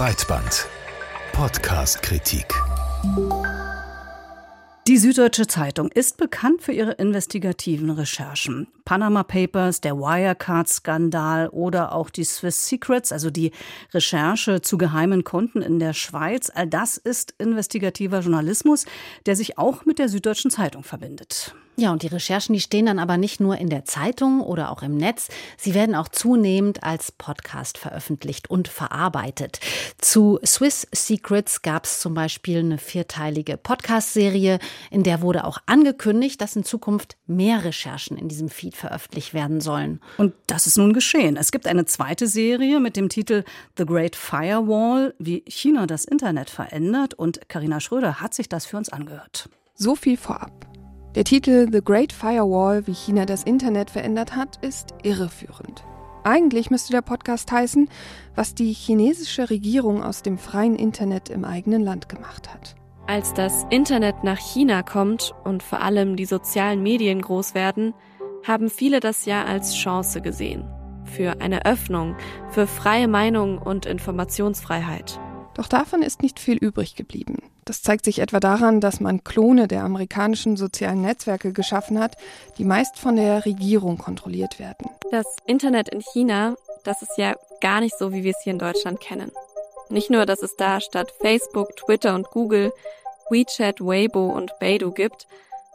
Breitband. 0.00 0.66
Podcast-Kritik. 1.34 2.46
Die 4.86 4.96
Süddeutsche 4.96 5.46
Zeitung 5.46 5.90
ist 5.90 6.16
bekannt 6.16 6.62
für 6.62 6.72
ihre 6.72 6.92
investigativen 6.92 7.90
Recherchen. 7.90 8.68
Panama 8.86 9.24
Papers, 9.24 9.82
der 9.82 9.98
Wirecard-Skandal 9.98 11.50
oder 11.50 11.92
auch 11.92 12.08
die 12.08 12.24
Swiss 12.24 12.66
Secrets, 12.66 13.12
also 13.12 13.28
die 13.28 13.52
Recherche 13.92 14.62
zu 14.62 14.78
geheimen 14.78 15.22
Konten 15.22 15.60
in 15.60 15.78
der 15.78 15.92
Schweiz, 15.92 16.50
all 16.54 16.66
das 16.66 16.96
ist 16.96 17.34
investigativer 17.36 18.20
Journalismus, 18.20 18.86
der 19.26 19.36
sich 19.36 19.58
auch 19.58 19.84
mit 19.84 19.98
der 19.98 20.08
Süddeutschen 20.08 20.50
Zeitung 20.50 20.82
verbindet. 20.82 21.54
Ja, 21.80 21.92
und 21.92 22.02
die 22.02 22.08
Recherchen, 22.08 22.52
die 22.52 22.60
stehen 22.60 22.84
dann 22.84 22.98
aber 22.98 23.16
nicht 23.16 23.40
nur 23.40 23.56
in 23.56 23.70
der 23.70 23.86
Zeitung 23.86 24.42
oder 24.42 24.70
auch 24.70 24.82
im 24.82 24.98
Netz, 24.98 25.28
sie 25.56 25.72
werden 25.72 25.94
auch 25.94 26.08
zunehmend 26.08 26.82
als 26.82 27.10
Podcast 27.10 27.78
veröffentlicht 27.78 28.50
und 28.50 28.68
verarbeitet. 28.68 29.60
Zu 29.96 30.38
Swiss 30.44 30.86
Secrets 30.92 31.62
gab 31.62 31.86
es 31.86 31.98
zum 31.98 32.12
Beispiel 32.12 32.58
eine 32.58 32.76
vierteilige 32.76 33.56
Podcast-Serie, 33.56 34.58
in 34.90 35.04
der 35.04 35.22
wurde 35.22 35.44
auch 35.44 35.56
angekündigt, 35.64 36.42
dass 36.42 36.54
in 36.54 36.64
Zukunft 36.64 37.16
mehr 37.26 37.64
Recherchen 37.64 38.18
in 38.18 38.28
diesem 38.28 38.50
Feed 38.50 38.76
veröffentlicht 38.76 39.32
werden 39.32 39.62
sollen. 39.62 40.00
Und 40.18 40.34
das 40.48 40.66
ist 40.66 40.76
nun 40.76 40.92
geschehen. 40.92 41.38
Es 41.38 41.50
gibt 41.50 41.66
eine 41.66 41.86
zweite 41.86 42.26
Serie 42.26 42.78
mit 42.78 42.94
dem 42.94 43.08
Titel 43.08 43.42
The 43.78 43.86
Great 43.86 44.16
Firewall, 44.16 45.14
wie 45.18 45.44
China 45.46 45.86
das 45.86 46.04
Internet 46.04 46.50
verändert. 46.50 47.14
Und 47.14 47.48
Karina 47.48 47.80
Schröder 47.80 48.20
hat 48.20 48.34
sich 48.34 48.50
das 48.50 48.66
für 48.66 48.76
uns 48.76 48.90
angehört. 48.90 49.48
So 49.76 49.94
viel 49.94 50.18
vorab. 50.18 50.69
Der 51.16 51.24
Titel 51.24 51.66
The 51.72 51.82
Great 51.82 52.12
Firewall, 52.12 52.86
wie 52.86 52.94
China 52.94 53.26
das 53.26 53.42
Internet 53.42 53.90
verändert 53.90 54.36
hat, 54.36 54.64
ist 54.64 54.94
irreführend. 55.02 55.82
Eigentlich 56.22 56.70
müsste 56.70 56.92
der 56.92 57.02
Podcast 57.02 57.50
heißen, 57.50 57.88
was 58.36 58.54
die 58.54 58.72
chinesische 58.72 59.50
Regierung 59.50 60.04
aus 60.04 60.22
dem 60.22 60.38
freien 60.38 60.76
Internet 60.76 61.28
im 61.28 61.44
eigenen 61.44 61.82
Land 61.82 62.08
gemacht 62.08 62.54
hat. 62.54 62.76
Als 63.08 63.34
das 63.34 63.66
Internet 63.70 64.22
nach 64.22 64.38
China 64.38 64.84
kommt 64.84 65.34
und 65.42 65.64
vor 65.64 65.82
allem 65.82 66.14
die 66.14 66.26
sozialen 66.26 66.80
Medien 66.80 67.22
groß 67.22 67.56
werden, 67.56 67.92
haben 68.46 68.70
viele 68.70 69.00
das 69.00 69.24
ja 69.24 69.44
als 69.44 69.74
Chance 69.74 70.20
gesehen. 70.20 70.64
Für 71.06 71.40
eine 71.40 71.66
Öffnung, 71.66 72.14
für 72.50 72.68
freie 72.68 73.08
Meinung 73.08 73.58
und 73.58 73.84
Informationsfreiheit. 73.84 75.18
Doch 75.54 75.66
davon 75.66 76.02
ist 76.02 76.22
nicht 76.22 76.38
viel 76.38 76.56
übrig 76.56 76.94
geblieben. 76.94 77.38
Das 77.70 77.82
zeigt 77.82 78.04
sich 78.04 78.18
etwa 78.18 78.40
daran, 78.40 78.80
dass 78.80 78.98
man 78.98 79.22
Klone 79.22 79.68
der 79.68 79.84
amerikanischen 79.84 80.56
sozialen 80.56 81.02
Netzwerke 81.02 81.52
geschaffen 81.52 82.00
hat, 82.00 82.16
die 82.58 82.64
meist 82.64 82.98
von 82.98 83.14
der 83.14 83.44
Regierung 83.44 83.96
kontrolliert 83.96 84.58
werden. 84.58 84.90
Das 85.12 85.24
Internet 85.46 85.88
in 85.88 86.00
China, 86.00 86.56
das 86.82 87.00
ist 87.00 87.16
ja 87.16 87.36
gar 87.60 87.80
nicht 87.80 87.96
so, 87.96 88.12
wie 88.12 88.24
wir 88.24 88.32
es 88.32 88.42
hier 88.42 88.54
in 88.54 88.58
Deutschland 88.58 88.98
kennen. 88.98 89.30
Nicht 89.88 90.10
nur, 90.10 90.26
dass 90.26 90.42
es 90.42 90.56
da 90.56 90.80
statt 90.80 91.12
Facebook, 91.20 91.76
Twitter 91.76 92.16
und 92.16 92.26
Google 92.30 92.72
WeChat, 93.30 93.80
Weibo 93.80 94.30
und 94.30 94.50
Beidou 94.58 94.90
gibt, 94.90 95.28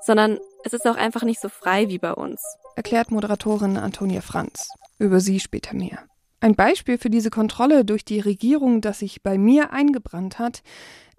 sondern 0.04 0.38
es 0.66 0.74
ist 0.74 0.86
auch 0.86 0.98
einfach 0.98 1.24
nicht 1.24 1.40
so 1.40 1.48
frei 1.48 1.88
wie 1.88 1.98
bei 1.98 2.12
uns. 2.12 2.42
Erklärt 2.76 3.10
Moderatorin 3.10 3.78
Antonia 3.78 4.20
Franz. 4.20 4.68
Über 5.00 5.22
sie 5.22 5.40
später 5.40 5.74
mehr. 5.74 6.00
Ein 6.42 6.56
Beispiel 6.56 6.98
für 6.98 7.10
diese 7.10 7.30
Kontrolle 7.30 7.86
durch 7.86 8.04
die 8.04 8.20
Regierung, 8.20 8.82
das 8.82 9.00
sich 9.00 9.24
bei 9.24 9.38
mir 9.38 9.72
eingebrannt 9.72 10.38
hat, 10.38 10.62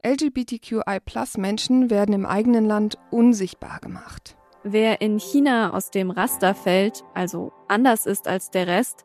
LGBTQI-Plus-Menschen 0.06 1.90
werden 1.90 2.14
im 2.14 2.26
eigenen 2.26 2.64
Land 2.64 2.96
unsichtbar 3.10 3.80
gemacht. 3.80 4.36
Wer 4.62 5.00
in 5.00 5.18
China 5.18 5.72
aus 5.72 5.90
dem 5.90 6.12
Raster 6.12 6.54
fällt, 6.54 7.02
also 7.12 7.52
anders 7.66 8.06
ist 8.06 8.28
als 8.28 8.50
der 8.50 8.68
Rest, 8.68 9.04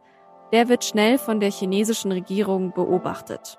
der 0.51 0.69
wird 0.69 0.85
schnell 0.85 1.17
von 1.17 1.39
der 1.39 1.49
chinesischen 1.49 2.11
Regierung 2.11 2.71
beobachtet. 2.73 3.57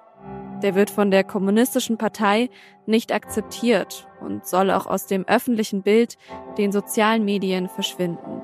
Der 0.62 0.76
wird 0.76 0.88
von 0.88 1.10
der 1.10 1.24
kommunistischen 1.24 1.98
Partei 1.98 2.48
nicht 2.86 3.10
akzeptiert 3.10 4.06
und 4.20 4.46
soll 4.46 4.70
auch 4.70 4.86
aus 4.86 5.06
dem 5.06 5.24
öffentlichen 5.26 5.82
Bild, 5.82 6.18
den 6.58 6.70
sozialen 6.70 7.24
Medien 7.24 7.68
verschwinden. 7.68 8.40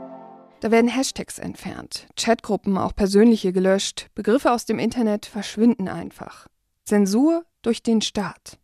Da 0.59 0.73
werden 0.73 0.91
Hashtags 0.91 1.39
entfernt, 1.39 2.09
Chatgruppen, 2.17 2.77
auch 2.77 2.97
persönliche 2.97 3.53
gelöscht, 3.53 4.09
Begriffe 4.17 4.51
aus 4.51 4.65
dem 4.65 4.81
Internet 4.81 5.25
verschwinden 5.25 5.87
einfach. 5.87 6.49
Zensur 6.85 7.45
durch 7.63 7.85
den 7.85 8.01
Staat. 8.01 8.59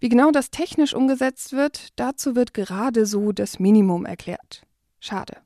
Wie 0.00 0.08
genau 0.08 0.30
das 0.30 0.50
technisch 0.50 0.94
umgesetzt 0.94 1.52
wird, 1.52 1.88
dazu 1.96 2.36
wird 2.36 2.54
gerade 2.54 3.06
so 3.06 3.32
das 3.32 3.58
Minimum 3.58 4.06
erklärt. 4.06 4.62
Schade. 5.00 5.36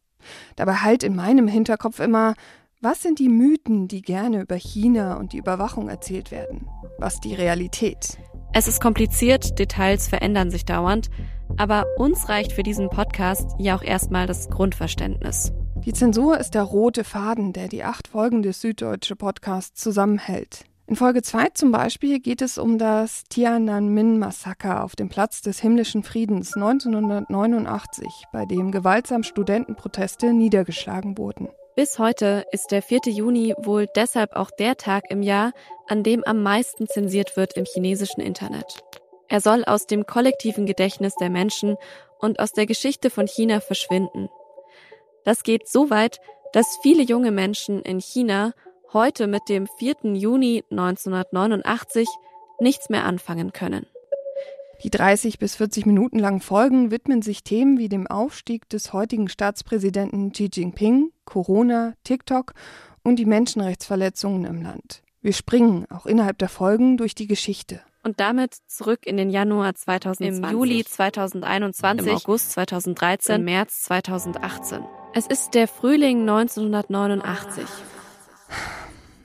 Dabei 0.57 0.77
halt 0.77 1.03
in 1.03 1.17
meinem 1.17 1.49
Hinterkopf 1.49 2.01
immer, 2.01 2.35
was 2.81 3.01
sind 3.03 3.19
die 3.19 3.29
Mythen, 3.29 3.89
die 3.89 4.03
gerne 4.03 4.43
über 4.43 4.57
China 4.57 5.17
und 5.17 5.33
die 5.33 5.39
Überwachung 5.39 5.89
erzählt 5.89 6.31
werden? 6.31 6.69
Was 6.99 7.21
die 7.21 7.35
Realität? 7.35 8.19
Es 8.53 8.69
ist 8.69 8.81
kompliziert, 8.81 9.59
Details 9.59 10.09
verändern 10.09 10.51
sich 10.51 10.65
dauernd, 10.65 11.09
aber 11.57 11.87
uns 11.97 12.29
reicht 12.29 12.53
für 12.53 12.63
diesen 12.63 12.91
Podcast 12.91 13.51
ja 13.59 13.77
auch 13.77 13.83
erstmal 13.83 14.27
das 14.27 14.51
Grundverständnis. 14.51 15.53
Die 15.85 15.93
Zensur 15.93 16.39
ist 16.39 16.55
der 16.55 16.63
rote 16.63 17.03
Faden, 17.03 17.53
der 17.53 17.69
die 17.69 17.83
acht 17.83 18.09
Folgen 18.09 18.43
des 18.43 18.61
Süddeutsche 18.61 19.17
Podcasts 19.17 19.81
zusammenhält. 19.81 20.65
In 20.87 20.97
Folge 20.97 21.23
2 21.23 21.51
zum 21.55 21.71
Beispiel 21.71 22.19
geht 22.19 22.43
es 22.43 22.59
um 22.59 22.77
das 22.77 23.25
Tiananmen-Massaker 23.31 24.83
auf 24.83 24.97
dem 24.97 25.09
Platz 25.09 25.41
des 25.41 25.61
himmlischen 25.61 26.03
Friedens 26.03 26.55
1989, 26.55 28.25
bei 28.33 28.45
dem 28.47 28.73
gewaltsam 28.73 29.23
Studentenproteste 29.23 30.33
niedergeschlagen 30.33 31.17
wurden. 31.17 31.49
Bis 31.77 31.99
heute 31.99 32.45
ist 32.53 32.73
der 32.73 32.83
4. 32.83 33.01
Juni 33.07 33.55
wohl 33.57 33.87
deshalb 33.95 34.35
auch 34.35 34.51
der 34.51 34.77
Tag 34.77 35.05
im 35.09 35.23
Jahr, 35.23 35.53
an 35.87 36.03
dem 36.03 36.25
am 36.25 36.43
meisten 36.43 36.87
zensiert 36.87 37.37
wird 37.37 37.55
im 37.57 37.65
chinesischen 37.65 38.21
Internet. 38.21 38.83
Er 39.29 39.41
soll 39.41 39.65
aus 39.65 39.87
dem 39.87 40.05
kollektiven 40.05 40.67
Gedächtnis 40.67 41.15
der 41.15 41.31
Menschen 41.31 41.77
und 42.19 42.41
aus 42.41 42.53
der 42.53 42.67
Geschichte 42.67 43.09
von 43.09 43.27
China 43.27 43.61
verschwinden. 43.61 44.29
Das 45.25 45.45
geht 45.45 45.69
so 45.69 45.89
weit, 45.89 46.19
dass 46.53 46.79
viele 46.83 47.03
junge 47.03 47.31
Menschen 47.31 47.81
in 47.81 48.01
China 48.01 48.53
heute 48.93 49.27
mit 49.27 49.49
dem 49.49 49.67
4. 49.79 50.15
Juni 50.15 50.65
1989 50.71 52.09
nichts 52.61 52.89
mehr 52.89 53.05
anfangen 53.05 53.53
können. 53.53 53.87
Die 54.85 54.91
30 54.91 55.39
bis 55.39 55.55
40 55.57 55.87
Minuten 55.87 56.19
langen 56.19 56.41
Folgen 56.41 56.91
widmen 56.91 57.23
sich 57.23 57.45
Themen 57.45 57.79
wie 57.79 57.89
dem 57.89 58.09
Aufstieg 58.09 58.69
des 58.69 58.93
heutigen 58.93 59.29
Staatspräsidenten 59.29 60.33
Xi 60.33 60.51
Jinping, 60.53 61.13
Corona, 61.25 61.95
TikTok 62.03 62.53
und 63.05 63.17
die 63.17 63.27
Menschenrechtsverletzungen 63.27 64.45
im 64.45 64.63
Land. 64.63 65.03
Wir 65.21 65.33
springen 65.33 65.87
auch 65.89 66.05
innerhalb 66.05 66.39
der 66.39 66.49
Folgen 66.49 66.97
durch 66.97 67.15
die 67.15 67.29
Geschichte. 67.29 67.81
Und 68.03 68.19
damit 68.19 68.57
zurück 68.67 69.07
in 69.07 69.17
den 69.17 69.31
Januar 69.31 69.77
2020, 69.77 70.43
im 70.43 70.51
Juli 70.51 70.85
2021, 70.85 72.09
im 72.09 72.17
August 72.17 72.51
2013, 72.51 73.37
im 73.37 73.45
März 73.45 73.83
2018. 73.83 74.85
Es 75.15 75.29
ist 75.29 75.55
der 75.55 75.69
Frühling 75.69 76.23
1989. 76.23 77.65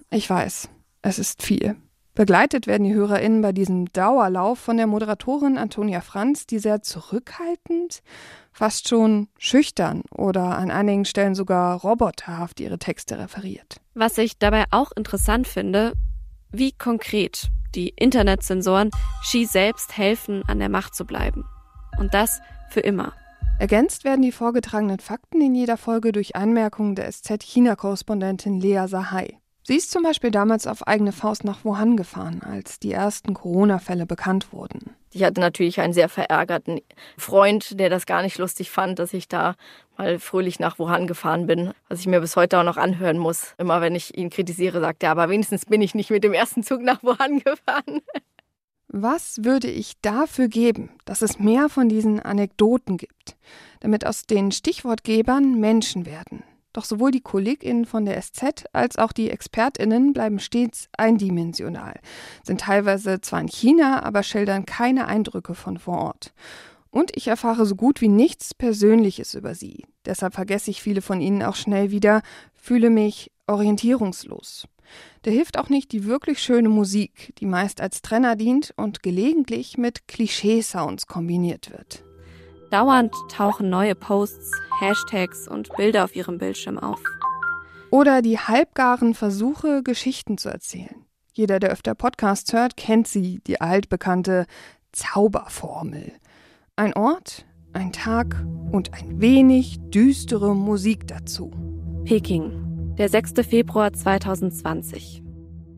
Ich 0.10 0.30
weiß, 0.30 0.70
es 1.02 1.20
ist 1.20 1.44
viel. 1.44 1.76
Begleitet 2.18 2.66
werden 2.66 2.86
die 2.86 2.96
HörerInnen 2.96 3.42
bei 3.42 3.52
diesem 3.52 3.92
Dauerlauf 3.94 4.58
von 4.58 4.78
der 4.78 4.88
Moderatorin 4.88 5.58
Antonia 5.58 6.02
Franz, 6.02 6.48
die 6.48 6.58
sehr 6.58 6.82
zurückhaltend, 6.82 8.02
fast 8.52 8.88
schon 8.88 9.28
schüchtern 9.38 10.02
oder 10.10 10.58
an 10.58 10.72
einigen 10.72 11.06
Stellen 11.06 11.36
sogar 11.36 11.80
roboterhaft 11.80 12.60
ihre 12.60 12.80
Texte 12.80 13.20
referiert. 13.20 13.78
Was 13.94 14.18
ich 14.18 14.40
dabei 14.40 14.66
auch 14.72 14.92
interessant 14.96 15.48
finde, 15.48 15.94
wie 16.50 16.72
konkret 16.72 17.50
die 17.76 17.90
Internetsensoren 17.90 18.90
Xi 19.22 19.46
selbst 19.46 19.96
helfen, 19.96 20.42
an 20.48 20.58
der 20.58 20.70
Macht 20.70 20.96
zu 20.96 21.06
bleiben. 21.06 21.46
Und 22.00 22.16
das 22.16 22.40
für 22.72 22.80
immer. 22.80 23.14
Ergänzt 23.60 24.06
werden 24.06 24.22
die 24.22 24.32
vorgetragenen 24.32 25.00
Fakten 25.00 25.42
in 25.42 25.54
jeder 25.54 25.78
Folge 25.78 26.12
durch 26.14 26.36
Anmerkungen 26.36 26.96
der 26.96 27.12
SZ-China-Korrespondentin 27.12 28.60
Lea 28.60 28.86
Sahai. 28.88 29.40
Sie 29.68 29.76
ist 29.76 29.92
zum 29.92 30.02
Beispiel 30.02 30.32
damals 30.32 30.66
auf 30.66 30.88
eigene 30.88 31.12
Faust 31.12 31.44
nach 31.44 31.66
Wuhan 31.66 31.98
gefahren, 31.98 32.42
als 32.42 32.80
die 32.80 32.94
ersten 32.94 33.34
Corona-Fälle 33.34 34.06
bekannt 34.06 34.54
wurden. 34.54 34.96
Ich 35.12 35.24
hatte 35.26 35.42
natürlich 35.42 35.82
einen 35.82 35.92
sehr 35.92 36.08
verärgerten 36.08 36.80
Freund, 37.18 37.78
der 37.78 37.90
das 37.90 38.06
gar 38.06 38.22
nicht 38.22 38.38
lustig 38.38 38.72
fand, 38.72 38.98
dass 38.98 39.12
ich 39.12 39.28
da 39.28 39.56
mal 39.98 40.20
fröhlich 40.20 40.62
nach 40.62 40.80
Wuhan 40.80 41.06
gefahren 41.06 41.48
bin, 41.48 41.74
was 41.90 42.00
ich 42.00 42.08
mir 42.08 42.22
bis 42.22 42.38
heute 42.38 42.60
auch 42.60 42.64
noch 42.64 42.78
anhören 42.78 43.18
muss. 43.18 43.56
Immer 43.58 43.82
wenn 43.82 43.94
ich 43.94 44.18
ihn 44.18 44.30
kritisiere, 44.30 44.80
sagt 44.80 45.04
er, 45.04 45.12
aber 45.12 45.28
wenigstens 45.28 45.66
bin 45.66 45.82
ich 45.82 45.94
nicht 45.94 46.12
mit 46.12 46.24
dem 46.24 46.32
ersten 46.32 46.64
Zug 46.64 46.82
nach 46.82 47.04
Wuhan 47.04 47.40
gefahren. 47.44 48.02
Was 48.88 49.44
würde 49.44 49.70
ich 49.70 50.00
dafür 50.02 50.48
geben, 50.48 50.92
dass 51.04 51.22
es 51.22 51.40
mehr 51.40 51.68
von 51.68 51.90
diesen 51.90 52.22
Anekdoten 52.22 52.96
gibt, 52.96 53.36
damit 53.82 54.06
aus 54.06 54.22
den 54.22 54.54
Stichwortgebern 54.54 55.60
Menschen 55.60 56.06
werden? 56.06 56.44
Doch 56.78 56.86
sowohl 56.86 57.10
die 57.10 57.22
KollegInnen 57.22 57.86
von 57.86 58.06
der 58.06 58.22
SZ 58.22 58.66
als 58.72 59.00
auch 59.00 59.12
die 59.12 59.32
ExpertInnen 59.32 60.14
bleiben 60.14 60.38
stets 60.38 60.90
eindimensional, 60.96 62.00
sind 62.44 62.62
teilweise 62.62 63.20
zwar 63.20 63.42
in 63.42 63.48
China, 63.48 64.04
aber 64.04 64.22
schildern 64.22 64.68
keine 64.68 65.08
Eindrücke 65.08 65.56
von 65.56 65.80
vor 65.80 65.98
Ort. 65.98 66.36
Und 66.92 67.18
ich 67.18 67.30
erfahre 67.30 67.66
so 67.66 67.76
gut 67.76 68.00
wie 68.00 68.10
nichts 68.10 68.54
Persönliches 68.54 69.34
über 69.34 69.56
sie. 69.56 69.86
Deshalb 70.06 70.36
vergesse 70.36 70.70
ich 70.70 70.84
viele 70.84 71.02
von 71.02 71.20
ihnen 71.20 71.42
auch 71.42 71.56
schnell 71.56 71.90
wieder, 71.90 72.22
fühle 72.54 72.92
mich 72.92 73.32
orientierungslos. 73.48 74.68
Da 75.24 75.32
hilft 75.32 75.58
auch 75.58 75.70
nicht 75.70 75.92
die 75.94 76.06
wirklich 76.06 76.44
schöne 76.44 76.70
Musik, 76.70 77.34
die 77.40 77.48
meist 77.48 77.82
als 77.82 78.04
Trenner 78.04 78.36
dient 78.36 78.76
und 78.78 79.02
gelegentlich 79.02 79.80
mit 79.80 80.08
Klischee-Sounds 80.08 81.08
kombiniert 81.08 81.72
wird. 81.72 82.07
Dauernd 82.72 83.14
tauchen 83.30 83.70
neue 83.70 83.96
Posts, 83.96 84.52
Hashtags 84.80 85.48
und 85.48 85.70
Bilder 85.78 86.04
auf 86.04 86.16
ihrem 86.16 86.38
Bildschirm 86.38 86.78
auf. 86.78 87.02
Oder 87.90 88.22
die 88.22 88.38
halbgaren 88.38 89.14
Versuche, 89.14 89.82
Geschichten 89.84 90.38
zu 90.38 90.50
erzählen. 90.50 91.06
Jeder, 91.34 91.60
der 91.60 91.70
öfter 91.70 91.96
Podcasts 91.96 92.52
hört, 92.52 92.76
kennt 92.76 93.08
sie, 93.08 93.40
die 93.48 93.62
altbekannte 93.62 94.46
Zauberformel. 94.92 96.12
Ein 96.76 96.94
Ort, 96.96 97.46
ein 97.74 97.94
Tag 97.94 98.44
und 98.72 98.94
ein 98.94 99.22
wenig 99.22 99.78
düstere 99.90 100.56
Musik 100.56 101.08
dazu. 101.08 101.52
Peking, 102.06 102.96
der 102.98 103.08
6. 103.08 103.34
Februar 103.48 103.94
2020. 103.94 105.27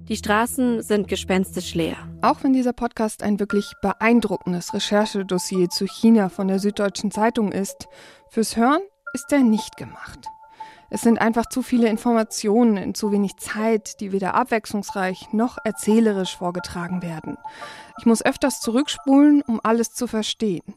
Die 0.09 0.17
Straßen 0.17 0.81
sind 0.81 1.07
gespenstisch 1.07 1.75
leer. 1.75 1.95
Auch 2.23 2.43
wenn 2.43 2.51
dieser 2.51 2.73
Podcast 2.73 3.21
ein 3.21 3.39
wirklich 3.39 3.73
beeindruckendes 3.83 4.73
Recherchedossier 4.73 5.69
zu 5.69 5.85
China 5.85 6.29
von 6.29 6.47
der 6.47 6.57
Süddeutschen 6.57 7.11
Zeitung 7.11 7.51
ist, 7.51 7.87
fürs 8.27 8.57
Hören 8.57 8.81
ist 9.13 9.31
er 9.31 9.41
nicht 9.41 9.77
gemacht. 9.77 10.25
Es 10.89 11.01
sind 11.01 11.21
einfach 11.21 11.45
zu 11.45 11.61
viele 11.61 11.89
Informationen 11.89 12.77
in 12.77 12.95
zu 12.95 13.11
wenig 13.11 13.37
Zeit, 13.37 13.99
die 13.99 14.11
weder 14.11 14.33
abwechslungsreich 14.33 15.31
noch 15.31 15.59
erzählerisch 15.63 16.35
vorgetragen 16.35 17.03
werden. 17.03 17.37
Ich 17.99 18.07
muss 18.07 18.25
öfters 18.25 18.61
zurückspulen, 18.61 19.43
um 19.43 19.59
alles 19.61 19.93
zu 19.93 20.07
verstehen. 20.07 20.73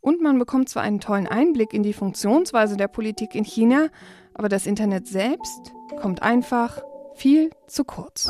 Und 0.00 0.20
man 0.20 0.40
bekommt 0.40 0.68
zwar 0.68 0.82
einen 0.82 0.98
tollen 0.98 1.28
Einblick 1.28 1.72
in 1.72 1.84
die 1.84 1.92
Funktionsweise 1.92 2.76
der 2.76 2.88
Politik 2.88 3.36
in 3.36 3.44
China, 3.44 3.90
aber 4.34 4.48
das 4.48 4.66
Internet 4.66 5.06
selbst 5.06 5.72
kommt 6.00 6.20
einfach 6.20 6.82
viel 7.14 7.50
zu 7.66 7.84
kurz. 7.84 8.28